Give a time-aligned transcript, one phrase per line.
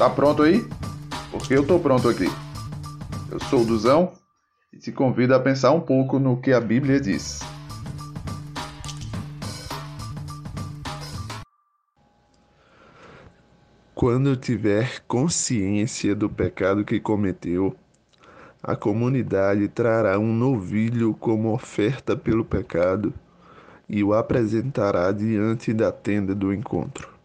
[0.00, 0.66] Tá pronto aí?
[1.30, 2.24] Porque eu tô pronto aqui.
[3.30, 4.14] Eu sou o Duzão
[4.72, 7.40] e te convido a pensar um pouco no que a Bíblia diz.
[13.94, 17.76] Quando tiver consciência do pecado que cometeu,
[18.62, 23.12] a comunidade trará um novilho como oferta pelo pecado
[23.86, 27.19] e o apresentará diante da tenda do encontro.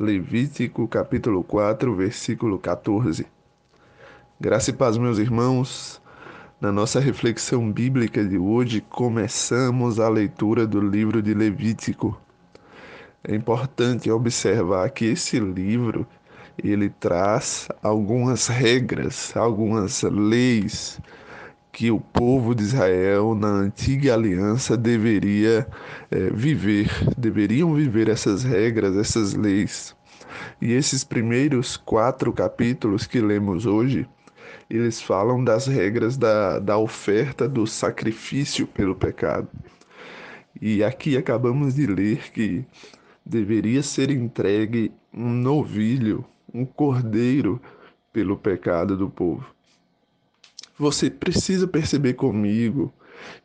[0.00, 3.26] Levítico capítulo 4, versículo 14.
[4.40, 6.00] Graça e paz, meus irmãos.
[6.58, 12.18] Na nossa reflexão bíblica de hoje, começamos a leitura do livro de Levítico.
[13.22, 16.06] É importante observar que esse livro
[16.56, 20.98] ele traz algumas regras, algumas leis
[21.72, 25.66] que o povo de Israel na antiga aliança deveria
[26.10, 29.96] é, viver, deveriam viver essas regras, essas leis.
[30.60, 34.08] E esses primeiros quatro capítulos que lemos hoje,
[34.68, 39.48] eles falam das regras da, da oferta do sacrifício pelo pecado.
[40.60, 42.64] E aqui acabamos de ler que
[43.24, 47.60] deveria ser entregue um novilho, um cordeiro,
[48.12, 49.44] pelo pecado do povo.
[50.80, 52.90] Você precisa perceber comigo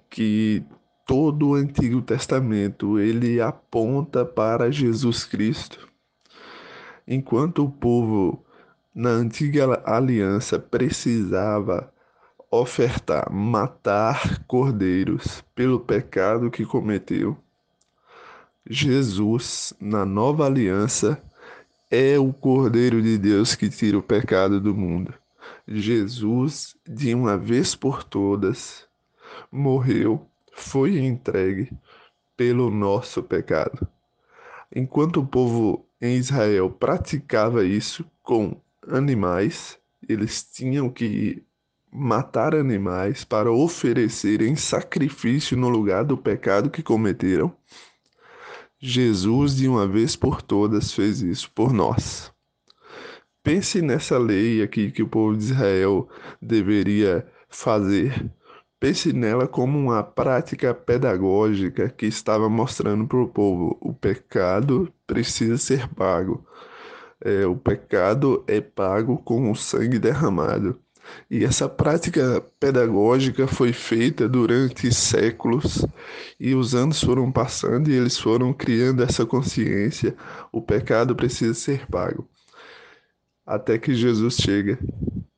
[0.09, 0.63] que
[1.05, 5.85] todo o Antigo Testamento ele aponta para Jesus Cristo.
[7.05, 8.41] Enquanto o povo
[8.95, 11.91] na antiga aliança precisava
[12.49, 17.37] ofertar, matar cordeiros pelo pecado que cometeu,
[18.65, 21.21] Jesus, na nova aliança,
[21.91, 25.13] é o Cordeiro de Deus que tira o pecado do mundo.
[25.67, 28.87] Jesus, de uma vez por todas,
[29.51, 31.71] morreu, foi entregue
[32.37, 33.87] pelo nosso pecado.
[34.73, 41.43] Enquanto o povo em Israel praticava isso com animais, eles tinham que
[41.91, 47.55] matar animais para oferecer em sacrifício no lugar do pecado que cometeram.
[48.77, 52.34] Jesus, de uma vez por todas, fez isso por nós.
[53.45, 56.09] Pense nessa lei aqui que o povo de Israel
[56.41, 58.27] deveria fazer.
[58.79, 65.59] Pense nela como uma prática pedagógica que estava mostrando para o povo: o pecado precisa
[65.59, 66.43] ser pago.
[67.23, 70.79] É, o pecado é pago com o sangue derramado.
[71.29, 75.85] E essa prática pedagógica foi feita durante séculos
[76.39, 80.15] e os anos foram passando e eles foram criando essa consciência:
[80.51, 82.27] o pecado precisa ser pago.
[83.45, 84.79] Até que Jesus chega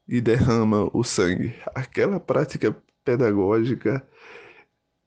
[0.08, 1.56] e derrama o sangue.
[1.76, 4.08] Aquela prática pedagógica,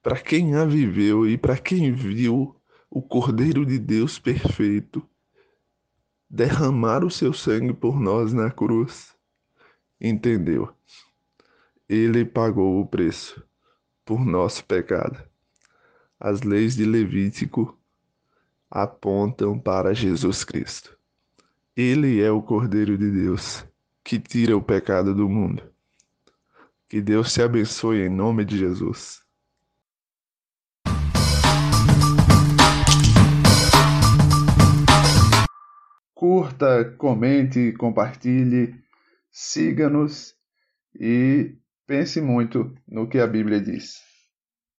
[0.02, 2.56] para quem a viveu e para quem viu
[2.90, 5.06] o Cordeiro de Deus perfeito
[6.28, 9.16] derramar o seu sangue por nós na cruz
[10.00, 10.72] entendeu.
[11.88, 13.44] Ele pagou o preço
[14.04, 15.20] por nosso pecado.
[16.18, 17.76] As leis de Levítico
[18.70, 20.99] apontam para Jesus Cristo.
[21.82, 23.66] Ele é o Cordeiro de Deus
[24.04, 25.62] que tira o pecado do mundo.
[26.86, 29.22] Que Deus te abençoe em nome de Jesus.
[36.14, 38.74] Curta, comente, compartilhe
[39.30, 40.34] siga-nos
[40.94, 44.09] e pense muito no que a Bíblia diz.